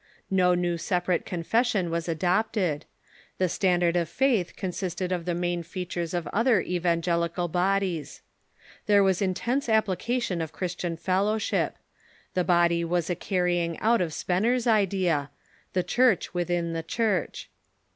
No 0.31 0.55
new 0.55 0.79
separate 0.79 1.27
confession 1.27 1.91
was 1.91 2.09
adopted. 2.09 2.85
The 3.37 3.47
standard 3.47 3.95
of 3.95 4.09
faith 4.09 4.55
consisted 4.55 5.11
of 5.11 5.25
the 5.25 5.35
main 5.35 5.61
features 5.61 6.15
of 6.15 6.25
other 6.33 6.59
evangelical 6.59 7.47
bod 7.47 7.83
ies. 7.83 8.23
There 8.87 9.03
was 9.03 9.21
intense 9.21 9.69
application 9.69 10.41
of 10.41 10.53
Christian 10.53 10.97
fellowship. 10.97 11.75
The 12.33 12.43
body 12.43 12.83
was 12.83 13.11
a 13.11 13.15
carrying 13.15 13.77
out 13.77 14.01
of 14.01 14.11
Spener's 14.11 14.65
idea— 14.65 15.29
the 15.73 15.83
Church 15.83 16.33
within 16.33 16.73
the 16.73 16.81
Church. 16.81 17.51